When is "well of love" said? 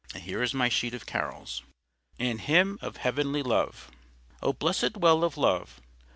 4.97-5.79